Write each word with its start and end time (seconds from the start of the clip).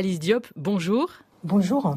Alice 0.00 0.18
Diop, 0.18 0.46
bonjour. 0.56 1.10
Bonjour. 1.44 1.94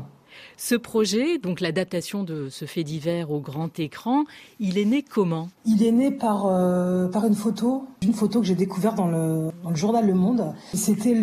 Ce 0.57 0.75
projet, 0.75 1.37
donc 1.37 1.61
l'adaptation 1.61 2.23
de 2.23 2.49
ce 2.49 2.65
fait 2.65 2.83
divers 2.83 3.31
au 3.31 3.39
grand 3.39 3.79
écran, 3.79 4.25
il 4.59 4.77
est 4.77 4.83
né 4.83 5.03
comment? 5.03 5.47
Il 5.65 5.81
est 5.83 5.93
né 5.93 6.11
par, 6.11 6.47
euh, 6.47 7.07
par 7.07 7.23
une 7.25 7.33
photo, 7.33 7.85
une 8.01 8.11
photo 8.11 8.41
que 8.41 8.45
j'ai 8.45 8.55
découverte 8.55 8.97
dans 8.97 9.07
le, 9.07 9.51
dans 9.63 9.69
le 9.69 9.75
journal 9.77 10.05
Le 10.05 10.15
Monde. 10.15 10.53
C'était 10.73 11.15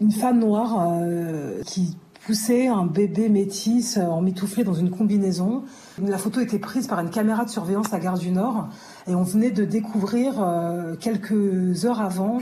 une 0.00 0.10
femme 0.10 0.38
noire 0.38 0.88
euh, 0.90 1.60
qui 1.66 1.98
poussait 2.24 2.66
un 2.66 2.86
bébé 2.86 3.28
métis 3.28 3.98
euh, 3.98 4.06
emmitouflé 4.06 4.64
dans 4.64 4.72
une 4.72 4.88
combinaison. 4.88 5.64
La 6.02 6.16
photo 6.16 6.40
était 6.40 6.58
prise 6.58 6.86
par 6.86 7.00
une 7.00 7.10
caméra 7.10 7.44
de 7.44 7.50
surveillance 7.50 7.92
à 7.92 7.98
Gare 7.98 8.18
du 8.18 8.30
Nord 8.30 8.68
et 9.06 9.14
on 9.14 9.22
venait 9.22 9.50
de 9.50 9.66
découvrir 9.66 10.32
quelques 10.98 11.84
heures 11.84 12.00
avant 12.00 12.38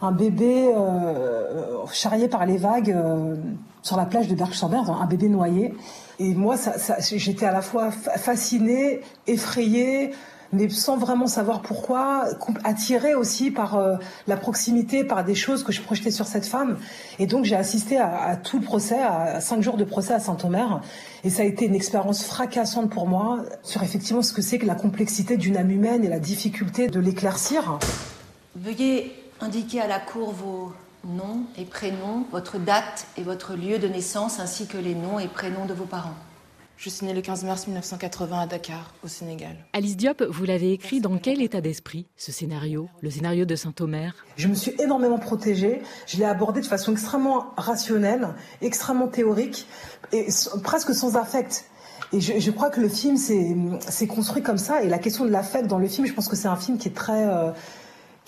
un 0.00 0.12
bébé 0.12 0.72
euh, 0.74 1.84
charrié 1.92 2.28
par 2.28 2.46
les 2.46 2.56
vagues 2.56 2.92
euh, 2.92 3.36
sur 3.82 3.96
la 3.96 4.06
plage 4.06 4.28
de 4.28 4.34
Berg-sur-Mer, 4.34 4.90
un 4.90 5.06
bébé 5.06 5.28
noyé. 5.28 5.74
Et 6.18 6.34
moi, 6.34 6.56
j'étais 7.00 7.46
à 7.46 7.52
la 7.52 7.62
fois 7.62 7.90
fascinée, 7.90 9.00
effrayée, 9.26 10.12
mais 10.52 10.68
sans 10.68 10.96
vraiment 10.96 11.26
savoir 11.26 11.62
pourquoi, 11.62 12.24
attirée 12.64 13.14
aussi 13.14 13.50
par 13.50 13.76
euh, 13.76 13.96
la 14.26 14.36
proximité, 14.36 15.04
par 15.04 15.24
des 15.24 15.34
choses 15.34 15.62
que 15.62 15.72
je 15.72 15.82
projetais 15.82 16.10
sur 16.10 16.26
cette 16.26 16.46
femme. 16.46 16.78
Et 17.18 17.26
donc 17.26 17.44
j'ai 17.44 17.56
assisté 17.56 17.98
à, 17.98 18.16
à, 18.22 18.36
tout 18.36 18.58
le 18.58 18.64
procès, 18.64 18.98
à 18.98 19.40
cinq 19.40 19.62
jours 19.62 19.76
de 19.76 19.84
procès 19.84 20.14
à 20.14 20.20
Saint-Omer, 20.20 20.80
et 21.24 21.30
ça 21.30 21.42
a 21.42 21.44
été 21.44 21.66
une 21.66 21.74
expérience 21.74 22.24
fracassante 22.24 22.90
pour 22.90 23.06
moi 23.06 23.40
sur 23.62 23.82
effectivement 23.82 24.22
ce 24.22 24.32
que 24.32 24.42
c'est 24.42 24.58
que 24.58 24.66
la 24.66 24.74
complexité 24.74 25.36
d'une 25.36 25.56
âme 25.56 25.70
humaine 25.70 26.04
et 26.04 26.08
la 26.08 26.20
difficulté 26.20 26.88
de 26.88 26.98
l'éclaircir. 26.98 27.78
Veuillez 28.56 29.27
indiquer 29.40 29.80
à 29.80 29.86
la 29.86 30.00
Cour 30.00 30.32
vos 30.32 30.72
noms 31.04 31.44
et 31.56 31.64
prénoms, 31.64 32.26
votre 32.32 32.58
date 32.58 33.06
et 33.16 33.22
votre 33.22 33.54
lieu 33.54 33.78
de 33.78 33.88
naissance, 33.88 34.40
ainsi 34.40 34.66
que 34.66 34.78
les 34.78 34.94
noms 34.94 35.18
et 35.18 35.28
prénoms 35.28 35.66
de 35.66 35.74
vos 35.74 35.84
parents. 35.84 36.16
Je 36.76 36.90
suis 36.90 37.04
née 37.06 37.12
le 37.12 37.22
15 37.22 37.42
mars 37.42 37.66
1980 37.66 38.40
à 38.40 38.46
Dakar, 38.46 38.94
au 39.02 39.08
Sénégal. 39.08 39.56
Alice 39.72 39.96
Diop, 39.96 40.22
vous 40.22 40.44
l'avez 40.44 40.72
écrit 40.72 41.00
dans 41.00 41.18
quel 41.18 41.42
état 41.42 41.60
d'esprit, 41.60 42.06
ce 42.16 42.30
scénario, 42.30 42.88
le 43.00 43.10
scénario 43.10 43.44
de 43.44 43.56
Saint-Omer? 43.56 44.14
Je 44.36 44.46
me 44.46 44.54
suis 44.54 44.72
énormément 44.78 45.18
protégée. 45.18 45.82
Je 46.06 46.18
l'ai 46.18 46.24
abordé 46.24 46.60
de 46.60 46.66
façon 46.66 46.92
extrêmement 46.92 47.46
rationnelle, 47.56 48.28
extrêmement 48.62 49.08
théorique, 49.08 49.66
et 50.12 50.28
presque 50.62 50.94
sans 50.94 51.16
affect. 51.16 51.64
Et 52.12 52.20
je, 52.20 52.38
je 52.38 52.50
crois 52.52 52.70
que 52.70 52.80
le 52.80 52.88
film 52.88 53.16
s'est 53.16 54.06
construit 54.06 54.44
comme 54.44 54.58
ça. 54.58 54.80
Et 54.84 54.88
la 54.88 54.98
question 54.98 55.24
de 55.24 55.30
l'affect 55.30 55.66
dans 55.66 55.78
le 55.78 55.88
film, 55.88 56.06
je 56.06 56.12
pense 56.12 56.28
que 56.28 56.36
c'est 56.36 56.48
un 56.48 56.56
film 56.56 56.78
qui 56.78 56.88
est 56.88 56.94
très... 56.94 57.26
Euh, 57.26 57.50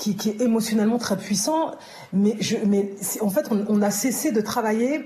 qui, 0.00 0.30
est 0.30 0.40
émotionnellement 0.40 0.98
très 0.98 1.16
puissant, 1.16 1.72
mais, 2.12 2.36
je, 2.40 2.56
mais 2.66 2.94
en 3.20 3.28
fait, 3.28 3.46
on, 3.50 3.82
a 3.82 3.90
cessé 3.90 4.32
de 4.32 4.40
travailler 4.40 5.04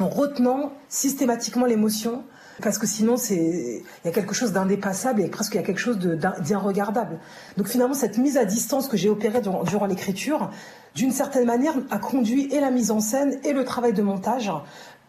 en 0.00 0.08
retenant 0.08 0.72
systématiquement 0.88 1.66
l'émotion, 1.66 2.24
parce 2.60 2.78
que 2.78 2.86
sinon 2.86 3.14
il 3.30 3.82
y 4.04 4.08
a 4.08 4.10
quelque 4.10 4.34
chose 4.34 4.50
d'indépassable 4.50 5.20
et 5.20 5.28
presque 5.28 5.54
il 5.54 5.58
y 5.58 5.60
a 5.60 5.62
quelque 5.62 5.78
chose 5.78 5.98
d'irregardable. 5.98 7.20
Donc 7.56 7.68
finalement 7.68 7.94
cette 7.94 8.18
mise 8.18 8.36
à 8.36 8.44
distance 8.44 8.88
que 8.88 8.96
j'ai 8.96 9.08
opérée 9.08 9.40
durant, 9.40 9.62
durant 9.62 9.86
l'écriture, 9.86 10.50
d'une 10.96 11.12
certaine 11.12 11.46
manière, 11.46 11.74
a 11.90 11.98
conduit 11.98 12.52
et 12.52 12.60
la 12.60 12.72
mise 12.72 12.90
en 12.90 12.98
scène 12.98 13.38
et 13.44 13.52
le 13.52 13.64
travail 13.64 13.92
de 13.92 14.02
montage 14.02 14.50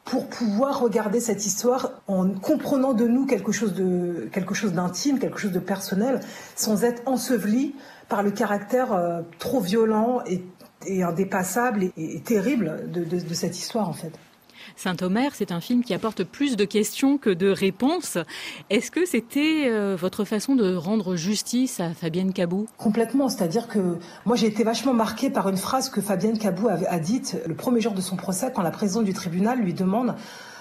pour 0.06 0.28
pouvoir 0.28 0.80
regarder 0.80 1.20
cette 1.20 1.46
histoire 1.46 1.92
en 2.08 2.30
comprenant 2.30 2.94
de 2.94 3.08
nous 3.08 3.26
quelque 3.26 3.52
chose 3.52 3.74
de 3.74 4.28
quelque 4.32 4.54
chose 4.54 4.74
d'intime, 4.74 5.20
quelque 5.20 5.40
chose 5.40 5.52
de 5.52 5.60
personnel, 5.60 6.20
sans 6.56 6.84
être 6.84 7.02
enseveli 7.06 7.76
par 8.08 8.24
le 8.24 8.32
caractère 8.32 8.94
euh, 8.94 9.22
trop 9.38 9.60
violent 9.60 10.22
et, 10.26 10.44
indépassable 11.04 11.92
et, 11.98 12.22
terrible 12.22 12.90
de 12.90 13.34
cette 13.34 13.58
histoire 13.58 13.90
en 13.90 13.94
fait. 13.94 14.14
Saint-Omer, 14.76 15.32
c'est 15.36 15.52
un 15.52 15.62
film 15.62 15.84
qui 15.84 15.94
apporte 15.94 16.24
plus 16.24 16.56
de 16.56 16.66
questions 16.66 17.18
que 17.18 17.30
de 17.30 17.50
réponses. 17.50 18.18
Est-ce 18.70 18.92
que 18.92 19.06
c'était 19.06 19.66
euh, 19.68 19.96
votre 20.00 20.26
façon 20.26 20.56
de 20.56 20.76
rendre 20.76 21.16
justice 21.16 21.80
à 21.80 21.94
Fabienne 21.94 22.34
Cabou? 22.34 22.68
Complètement, 22.78 23.30
c'est-à-dire 23.30 23.68
que 23.68 23.98
moi 24.26 24.36
j'ai 24.36 24.48
été 24.48 24.64
vachement 24.64 24.94
marquée 24.94 25.30
par 25.30 25.50
une 25.50 25.58
phrase 25.58 25.90
que 25.90 26.02
Fabienne 26.02 26.38
Cabou 26.38 26.68
a, 26.70 27.00
dite 27.00 27.38
le 27.46 27.56
premier 27.56 27.82
jour 27.82 27.94
de 27.94 28.02
son 28.02 28.16
procès 28.16 28.52
quand 28.54 28.62
la 28.62 28.72
présidente 28.72 29.06
du 29.06 29.14
tribunal 29.14 29.60
lui 29.60 29.74
demande 29.74 30.16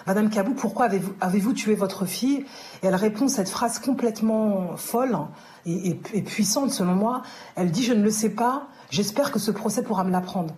Madame 0.06 0.30
Cabou, 0.30 0.54
pourquoi 0.54 0.86
avez-vous 0.86 1.12
avez 1.20 1.42
tué 1.52 1.74
votre 1.74 2.06
fille? 2.06 2.46
Et 2.82 2.86
elle 2.86 2.94
répond 2.94 3.28
cette 3.28 3.50
phrase 3.50 3.78
complètement 3.78 4.76
folle 4.76 5.18
et 5.66 6.22
puissante 6.22 6.70
selon 6.70 6.94
moi. 6.94 7.22
Elle 7.56 7.70
dit 7.70 7.84
Je 7.84 7.92
ne 7.92 8.02
le 8.02 8.10
sais 8.10 8.30
pas, 8.30 8.68
j'espère 8.90 9.30
que 9.32 9.38
ce 9.38 9.50
procès 9.50 9.82
pourra 9.82 10.04
me 10.04 10.10
l'apprendre. 10.10 10.54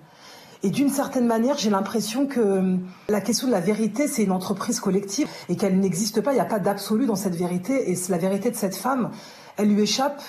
Et 0.62 0.70
d'une 0.70 0.90
certaine 0.90 1.26
manière, 1.26 1.56
j'ai 1.56 1.70
l'impression 1.70 2.26
que 2.26 2.76
la 3.08 3.20
question 3.20 3.46
de 3.46 3.52
la 3.52 3.60
vérité, 3.60 4.06
c'est 4.06 4.22
une 4.24 4.32
entreprise 4.32 4.78
collective 4.78 5.26
et 5.48 5.56
qu'elle 5.56 5.80
n'existe 5.80 6.20
pas. 6.20 6.32
Il 6.32 6.34
n'y 6.34 6.40
a 6.40 6.46
pas 6.46 6.58
d'absolu 6.58 7.06
dans 7.06 7.16
cette 7.16 7.34
vérité. 7.34 7.90
Et 7.90 7.96
la 8.10 8.18
vérité 8.18 8.50
de 8.50 8.56
cette 8.56 8.76
femme, 8.76 9.10
elle 9.56 9.72
lui 9.72 9.82
échappe. 9.82 10.20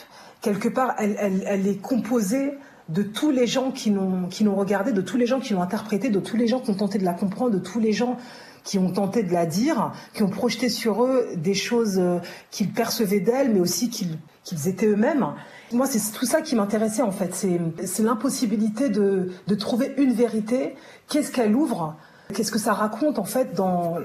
Quelque 0.42 0.69
part, 0.69 0.96
elle, 0.97 1.68
est 1.68 1.81
composée 1.81 2.53
de 2.88 3.03
tous 3.03 3.30
les 3.30 3.46
gens 3.46 3.72
qui 3.72 3.90
l'ont 3.90 4.28
qui 4.28 4.44
l'ont 4.44 4.56
regardé, 4.56 4.92
de 4.92 5.02
tous 5.02 5.18
les 5.18 5.25
gens 5.25 5.40
qui 5.40 5.53
l'ont 5.53 5.62
interprété, 5.62 6.09
de 6.09 6.19
tous 6.19 6.36
les 6.38 6.48
gens 6.48 6.59
qui 6.59 6.72
ont 6.72 6.75
tenté 6.75 6.98
de 6.98 7.06
la 7.06 7.13
comprendre, 7.13 7.52
de 7.52 7.59
tous 7.59 7.80
les 7.80 7.94
gens 7.94 8.18
qui 8.63 8.80
ont 8.80 8.92
tenté 8.92 9.24
de 9.24 9.34
la 9.34 9.46
dire, 9.46 9.92
qui 10.13 10.24
ont 10.24 10.30
projeté 10.30 10.69
sur 10.69 11.03
eux 11.03 11.28
des 11.36 11.53
choses 11.53 12.00
euh, 12.00 12.19
qu'ils 12.52 12.72
percevaient 12.72 13.19
d'elle, 13.19 13.52
mais 13.53 13.59
aussi 13.59 13.90
qu'ils 13.90 14.68
étaient 14.68 14.88
eux-mêmes. 14.88 15.34
Moi, 15.73 15.87
c'est 15.87 16.11
tout 16.11 16.25
ça 16.25 16.41
qui 16.41 16.55
m'intéressait 16.55 17.01
en 17.01 17.11
fait. 17.11 17.33
C'est 17.33 18.03
l'impossibilité 18.03 18.89
de, 18.89 19.31
de 19.47 19.55
trouver 19.55 19.93
une 19.97 20.13
vérité. 20.13 20.75
Qu'est-ce 21.07 21.31
qu'elle 21.31 21.55
ouvre? 21.55 21.95
Qu'est-ce 22.33 22.51
que 22.51 22.59
ça 22.59 22.73
raconte 22.73 23.19
en 23.19 23.25
fait 23.25 23.53
dans 23.53 23.97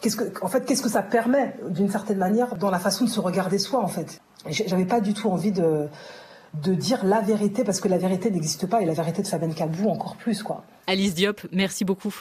qu'est-ce 0.00 0.16
que 0.16 0.44
en 0.44 0.48
fait 0.48 0.64
qu'est-ce 0.66 0.82
que 0.82 0.90
ça 0.90 1.02
permet 1.02 1.56
d'une 1.68 1.90
certaine 1.90 2.18
manière 2.18 2.56
dans 2.56 2.70
la 2.70 2.78
façon 2.78 3.04
de 3.04 3.10
se 3.10 3.20
regarder 3.20 3.58
soi 3.58 3.80
en 3.80 3.88
fait? 3.88 4.20
J'avais 4.48 4.84
pas 4.84 5.00
du 5.00 5.14
tout 5.14 5.28
envie 5.28 5.52
de 5.52 5.88
de 6.62 6.74
dire 6.74 7.04
la 7.04 7.20
vérité 7.20 7.64
parce 7.64 7.80
que 7.80 7.88
la 7.88 7.98
vérité 7.98 8.30
n'existe 8.30 8.66
pas 8.66 8.80
et 8.82 8.84
la 8.84 8.92
vérité 8.92 9.22
de 9.22 9.26
Fabienne 9.26 9.54
Cabou 9.54 9.88
encore 9.88 10.16
plus 10.16 10.42
quoi. 10.42 10.64
Alice 10.86 11.14
Diop, 11.14 11.40
merci 11.50 11.84
beaucoup. 11.84 12.14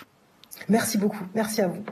Merci 0.69 0.97
beaucoup. 0.97 1.23
Merci 1.35 1.61
à 1.61 1.67
vous. 1.67 1.83